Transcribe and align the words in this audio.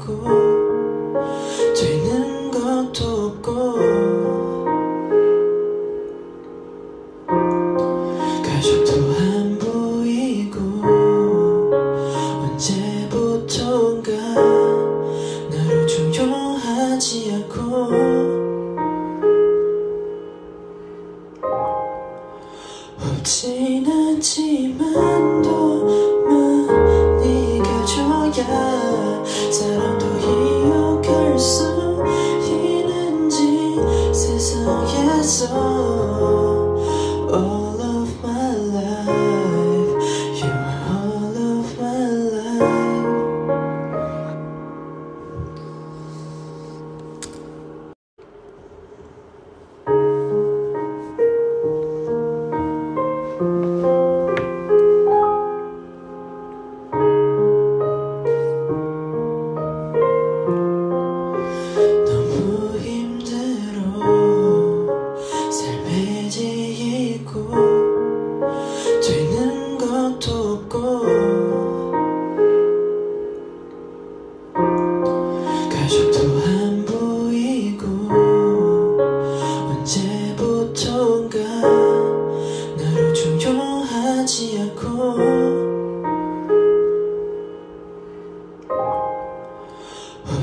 없고 0.00 0.24
되는 1.74 2.50
것도 2.50 3.26
없고 3.26 3.74
가족도 8.42 8.92
안 9.18 9.58
보이고 9.58 10.58
언제부턴가 12.42 14.10
나를 15.50 15.86
중요하지 15.86 17.32
않고 17.34 17.60
없진 22.98 23.86
않지만 23.86 25.09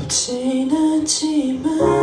지나지만 0.08 1.97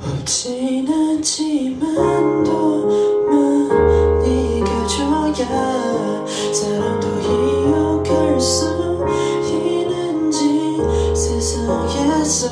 없진 0.00 0.86
않지만 0.92 2.44
더 2.44 2.52
많이 3.30 4.60
가져야 4.60 6.26
사랑도 6.52 7.08
이어갈 7.18 8.38
수 8.38 8.66
있는지 9.46 10.76
세상에서 11.14 12.48